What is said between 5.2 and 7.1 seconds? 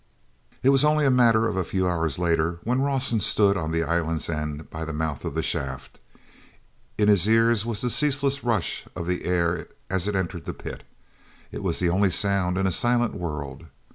of the shaft. In